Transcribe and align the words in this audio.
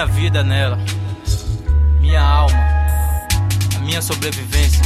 minha 0.00 0.06
vida 0.06 0.42
nela, 0.42 0.78
minha 2.00 2.22
alma, 2.22 2.56
a 3.76 3.80
minha 3.80 4.00
sobrevivência. 4.00 4.80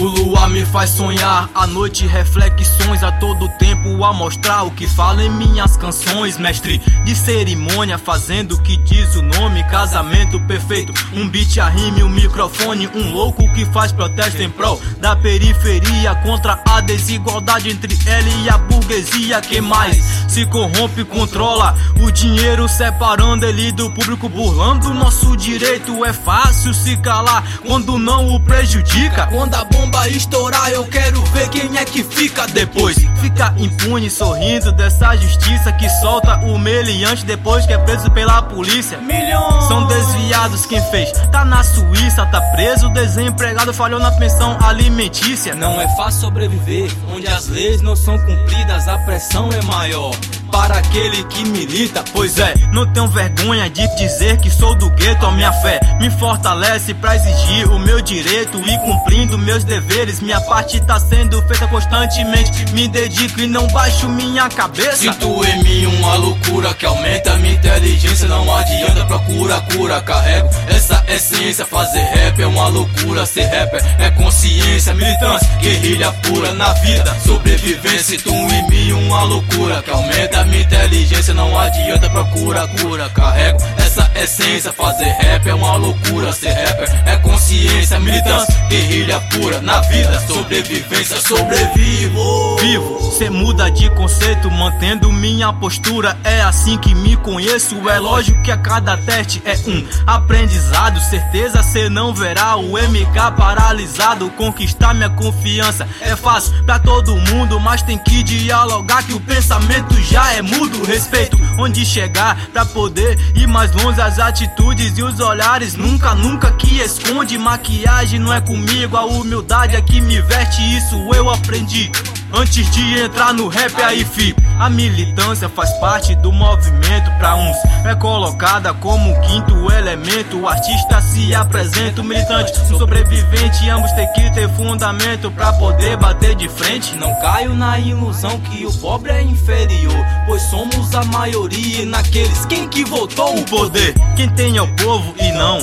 O 0.00 0.04
luar 0.04 0.48
me 0.48 0.64
faz 0.64 0.88
sonhar, 0.88 1.50
a 1.54 1.66
noite 1.66 2.06
reflexões 2.06 3.02
a 3.02 3.12
todo 3.12 3.50
tempo 3.58 4.02
a 4.02 4.14
mostrar 4.14 4.62
o 4.62 4.70
que 4.70 4.86
fala 4.86 5.22
em 5.22 5.28
minhas 5.28 5.76
canções. 5.76 6.38
Mestre 6.38 6.78
de 7.04 7.14
cerimônia, 7.14 7.98
fazendo 7.98 8.52
o 8.52 8.62
que 8.62 8.78
diz 8.78 9.14
o 9.16 9.20
nome, 9.20 9.62
casamento 9.64 10.40
perfeito. 10.46 10.94
Um 11.12 11.28
beat 11.28 11.58
a 11.58 11.68
rime, 11.68 12.02
um 12.02 12.08
microfone, 12.08 12.88
um 12.94 13.12
louco 13.12 13.46
que 13.52 13.66
faz 13.66 13.92
protesto 13.92 14.40
em 14.40 14.48
prol 14.48 14.80
da 14.98 15.14
periferia 15.14 16.14
contra 16.14 16.58
a 16.66 16.80
desigualdade 16.80 17.68
entre 17.68 17.98
ela 18.06 18.28
e 18.42 18.48
a 18.48 18.56
burguesia. 18.56 19.42
Que 19.42 19.60
mais 19.60 20.02
se 20.28 20.46
corrompe, 20.46 21.04
controla 21.04 21.76
o 22.00 22.10
dinheiro, 22.10 22.66
separando 22.70 23.44
ele 23.44 23.70
do 23.70 23.90
público, 23.90 24.30
burlando 24.30 24.94
nosso 24.94 25.36
direito. 25.36 26.06
É 26.06 26.12
fácil 26.14 26.72
se 26.72 26.96
calar 26.96 27.44
quando 27.66 27.98
não 27.98 28.34
o 28.34 28.40
prejudica. 28.40 29.26
Quando 29.26 29.54
a 29.54 29.64
bomba 29.64 29.89
bomba 29.90 30.08
estourar, 30.08 30.70
eu 30.70 30.84
quero 30.84 31.20
ver 31.26 31.48
quem 31.48 31.76
é 31.76 31.84
que 31.84 32.04
fica 32.04 32.46
depois. 32.46 32.96
Fica 33.20 33.52
impune 33.58 34.08
sorrindo 34.08 34.72
dessa 34.72 35.16
justiça 35.16 35.72
que 35.72 35.88
solta 36.00 36.36
o 36.46 36.58
meliante 36.58 37.26
depois 37.26 37.66
que 37.66 37.72
é 37.72 37.78
preso 37.78 38.10
pela 38.10 38.40
polícia. 38.42 38.98
Milhões 38.98 39.64
são 39.64 39.86
desviados 39.86 40.64
quem 40.66 40.80
fez. 40.90 41.12
Tá 41.30 41.44
na 41.44 41.62
Suíça, 41.62 42.24
tá 42.26 42.40
preso, 42.52 42.88
desempregado, 42.90 43.74
falhou 43.74 44.00
na 44.00 44.12
pensão 44.12 44.56
alimentícia. 44.62 45.54
Não 45.54 45.80
é 45.80 45.88
fácil 45.96 46.20
sobreviver 46.20 46.90
onde 47.12 47.26
as 47.26 47.48
leis 47.48 47.82
não 47.82 47.96
são 47.96 48.18
cumpridas, 48.18 48.88
a 48.88 48.98
pressão 48.98 49.50
é 49.52 49.62
maior 49.62 50.14
para 50.60 50.76
aquele 50.76 51.24
que 51.24 51.42
milita. 51.44 52.04
Pois 52.12 52.38
é, 52.38 52.52
não 52.70 52.84
tenho 52.92 53.08
vergonha 53.08 53.70
de 53.70 53.86
dizer 53.96 54.36
que 54.38 54.50
sou 54.50 54.74
do 54.74 54.90
gueto. 54.90 55.24
A 55.24 55.32
minha 55.32 55.52
fé 55.54 55.80
me 55.98 56.10
fortalece 56.10 56.92
para 56.92 57.16
exigir 57.16 57.70
o 57.70 57.78
meu 57.78 58.02
direito 58.02 58.58
e 58.58 58.78
cumprindo 58.78 59.38
meus 59.38 59.64
deveres. 59.64 60.20
Minha 60.20 60.40
parte 60.42 60.78
tá 60.80 61.00
sendo 61.00 61.40
feita 61.46 61.66
constantemente. 61.66 62.50
Me 62.74 62.86
dedico 62.88 63.40
e 63.40 63.46
não 63.46 63.66
baixo 63.68 64.06
minha 64.08 64.50
cabeça. 64.50 64.96
Sinto 64.96 65.42
em 65.46 65.62
mim 65.62 65.86
uma 65.86 66.16
loucura 66.16 66.74
que 66.74 66.84
aumenta 66.84 67.34
minha 67.36 67.54
inteligência. 67.54 68.28
Não 68.28 68.54
adianta 68.54 69.06
procura 69.06 69.60
cura. 69.72 70.02
Carrego 70.02 70.50
essa 70.68 71.02
essência. 71.08 71.64
Fazer 71.64 72.00
rap 72.00 72.42
é 72.42 72.46
uma 72.46 72.68
loucura. 72.68 73.24
Ser 73.24 73.44
rapper 73.44 73.82
é 73.98 74.10
consciência, 74.10 74.92
militância, 74.92 75.48
guerrilha 75.58 76.12
pura 76.12 76.52
na 76.52 76.74
vida. 76.74 77.16
Sobrevivência. 77.24 78.18
Sinto 78.18 78.30
em 78.30 78.68
mim 78.68 78.92
uma 78.92 79.22
loucura 79.22 79.82
que 79.82 79.90
aumenta 79.90 80.40
da 80.40 80.49
minha 80.50 80.62
inteligência 80.62 81.32
não 81.32 81.58
adianta 81.58 82.10
procura 82.10 82.68
cura 82.80 83.08
Carrego 83.10 83.58
essa 83.78 84.10
essência, 84.14 84.72
fazer 84.72 85.04
rap 85.04 85.48
é 85.48 85.54
uma 85.54 85.76
loucura 85.76 86.32
Ser 86.32 86.52
rapper 86.52 86.88
é 87.06 87.16
consciência, 87.16 87.98
militância, 87.98 88.54
guerrilha 88.68 89.20
pura 89.32 89.60
Na 89.60 89.80
vida, 89.82 90.20
sobrevivência, 90.26 91.20
sobrevivo. 91.20 92.56
Vivo, 92.56 93.09
cê 93.20 93.28
muda 93.28 93.70
de 93.70 93.90
conceito, 93.90 94.50
mantendo 94.50 95.12
minha 95.12 95.52
postura 95.52 96.18
É 96.24 96.40
assim 96.40 96.78
que 96.78 96.94
me 96.94 97.18
conheço, 97.18 97.76
é 97.86 97.98
lógico 97.98 98.42
que 98.42 98.50
a 98.50 98.56
cada 98.56 98.96
teste 98.96 99.42
é 99.44 99.54
um 99.68 99.86
aprendizado 100.06 100.98
Certeza 101.00 101.62
cê 101.62 101.90
não 101.90 102.14
verá 102.14 102.56
o 102.56 102.78
MK 102.78 103.36
paralisado 103.36 104.30
Conquistar 104.30 104.94
minha 104.94 105.10
confiança 105.10 105.86
é 106.00 106.16
fácil 106.16 106.64
pra 106.64 106.78
todo 106.78 107.14
mundo 107.14 107.60
Mas 107.60 107.82
tem 107.82 107.98
que 107.98 108.22
dialogar 108.22 109.02
que 109.02 109.12
o 109.12 109.20
pensamento 109.20 110.00
já 110.00 110.32
é 110.32 110.40
mudo, 110.40 110.82
respeito 110.82 111.38
onde 111.58 111.84
chegar 111.84 112.48
pra 112.54 112.64
poder 112.64 113.18
ir 113.34 113.46
mais 113.46 113.70
longe. 113.72 114.00
As 114.00 114.18
atitudes 114.18 114.96
e 114.96 115.02
os 115.02 115.20
olhares 115.20 115.74
nunca, 115.74 116.14
nunca 116.14 116.50
que 116.52 116.80
esconde. 116.80 117.36
Maquiagem 117.36 118.18
não 118.18 118.32
é 118.32 118.40
comigo, 118.40 118.96
a 118.96 119.04
humildade 119.04 119.76
é 119.76 119.82
que 119.82 120.00
me 120.00 120.22
veste. 120.22 120.62
Isso 120.74 120.96
eu 121.12 121.28
aprendi. 121.28 121.90
Antes 122.32 122.70
de 122.70 122.98
entrar 123.00 123.34
no 123.34 123.48
rap, 123.48 123.80
aí 123.82 124.04
fico. 124.04 124.40
A 124.58 124.70
militância 124.70 125.48
faz 125.48 125.72
parte 125.78 126.14
do 126.16 126.30
movimento. 126.30 127.10
Pra 127.18 127.34
uns 127.34 127.56
é 127.84 127.94
colocada 127.94 128.72
como 128.74 129.20
quinto 129.22 129.70
elemento. 129.72 130.38
O 130.38 130.48
artista 130.48 131.00
se 131.00 131.34
apresenta, 131.34 132.00
o 132.00 132.04
militante, 132.04 132.52
o 132.72 132.78
sobrevivente. 132.78 133.68
Ambos 133.68 133.90
têm 133.92 134.06
que 134.12 134.30
ter 134.32 134.48
fundamento 134.50 135.30
pra 135.32 135.52
poder 135.54 135.96
bater 135.96 136.34
de 136.34 136.48
frente. 136.48 136.94
Não 136.96 137.12
caio 137.20 137.54
na 137.54 137.78
ilusão 137.78 138.38
que 138.40 138.64
o 138.64 138.72
pobre 138.74 139.10
é 139.10 139.22
inferior. 139.22 140.06
Pois 140.26 140.42
somos 140.42 140.94
a 140.94 141.04
maioria 141.04 141.84
naqueles 141.86 142.44
quem 142.46 142.68
que 142.68 142.84
votou 142.84 143.38
o 143.38 143.44
poder. 143.44 143.94
Quem 144.14 144.28
tem 144.28 144.56
é 144.56 144.62
o 144.62 144.74
povo 144.76 145.14
e 145.18 145.32
não 145.32 145.58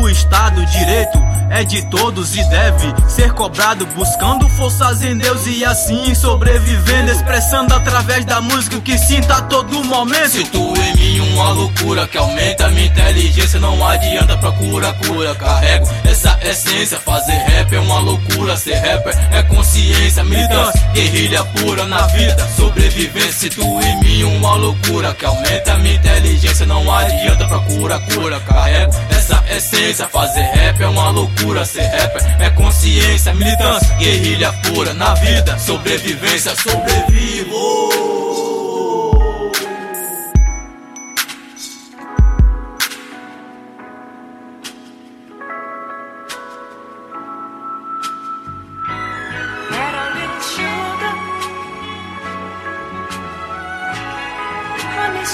o 0.00 0.08
Estado 0.08 0.64
direito 0.66 1.31
é 1.52 1.64
de 1.64 1.82
todos 1.90 2.34
e 2.34 2.42
deve 2.48 2.94
ser 3.10 3.32
cobrado, 3.32 3.84
buscando 3.94 4.48
forças 4.48 5.02
em 5.02 5.16
Deus 5.16 5.46
e 5.46 5.62
assim 5.64 6.14
sobrevivendo, 6.14 7.12
expressando 7.12 7.74
através 7.74 8.24
da 8.24 8.40
música 8.40 8.76
o 8.76 8.80
que 8.80 8.96
sinta 8.96 9.36
a 9.36 9.42
todo 9.42 9.84
momento. 9.84 10.30
Sinto 10.30 10.58
em 10.58 10.96
mim 10.96 11.20
uma 11.32 11.50
loucura 11.50 12.06
que 12.06 12.18
aumenta 12.18 12.68
minha 12.68 12.86
inteligência, 12.86 13.58
não 13.58 13.86
adianta 13.86 14.36
procura 14.38 14.92
cura. 14.92 15.34
Carrego 15.34 15.88
essa 16.04 16.38
essência, 16.42 16.98
fazer 16.98 17.32
rap 17.32 17.74
é 17.74 17.80
uma 17.80 17.98
loucura, 18.00 18.56
ser 18.56 18.74
rapper 18.74 19.16
é 19.32 19.42
consciência, 19.42 20.24
militância, 20.24 20.80
guerrilha 20.92 21.44
pura 21.44 21.86
na 21.86 22.06
vida, 22.08 22.48
sobrevivência. 22.56 23.32
Sinto 23.32 23.62
em 23.62 24.00
mim 24.00 24.22
uma 24.24 24.54
loucura 24.54 25.14
que 25.14 25.24
aumenta 25.24 25.76
minha 25.78 25.94
inteligência, 25.94 26.66
não 26.66 26.92
adianta 26.92 27.46
procura 27.46 27.98
cura. 28.00 28.40
Carrego 28.40 28.92
essa 29.10 29.42
essência, 29.50 30.08
fazer 30.08 30.42
rap 30.42 30.82
é 30.82 30.88
uma 30.88 31.10
loucura, 31.10 31.64
ser 31.64 31.86
rapper 31.86 32.22
é 32.40 32.50
consciência, 32.50 33.34
militância, 33.34 33.94
guerrilha 33.96 34.52
pura 34.64 34.94
na 34.94 35.14
vida, 35.14 35.58
sobrevivência, 35.58 36.54
sobrevivo. 36.56 38.11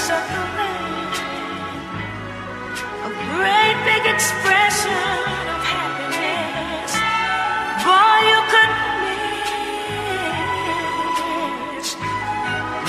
a 0.09 0.15
great 3.31 3.77
big 3.85 4.03
expression 4.13 4.91
of 5.53 5.61
happiness. 5.63 6.91
Boy, 7.85 8.17
you 8.31 8.39
could 8.51 8.71
miss 11.75 11.87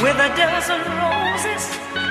with 0.02 0.18
a 0.18 0.30
dozen 0.34 0.80
roses. 1.00 2.09